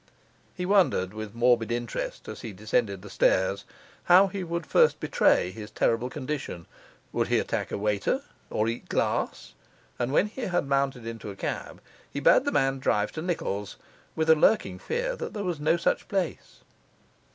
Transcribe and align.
He 0.55 0.65
wondered 0.65 1.13
with 1.13 1.35
morbid 1.35 1.71
interest, 1.71 2.27
as 2.27 2.41
he 2.41 2.53
descended 2.53 3.03
the 3.03 3.09
stairs, 3.11 3.65
how 4.05 4.25
he 4.29 4.43
would 4.43 4.65
first 4.65 4.99
betray 4.99 5.51
his 5.51 5.69
terrible 5.69 6.09
condition 6.09 6.65
would 7.11 7.27
he 7.27 7.37
attack 7.37 7.71
a 7.71 7.77
waiter? 7.77 8.23
or 8.49 8.67
eat 8.67 8.89
glass? 8.89 9.53
and 9.99 10.11
when 10.11 10.25
he 10.25 10.41
had 10.41 10.65
mounted 10.65 11.05
into 11.05 11.29
a 11.29 11.35
cab, 11.35 11.79
he 12.09 12.19
bade 12.19 12.45
the 12.45 12.51
man 12.51 12.79
drive 12.79 13.11
to 13.11 13.21
Nichol's, 13.21 13.75
with 14.15 14.27
a 14.31 14.35
lurking 14.35 14.79
fear 14.79 15.15
that 15.15 15.35
there 15.35 15.43
was 15.43 15.59
no 15.59 15.77
such 15.77 16.07
place. 16.07 16.61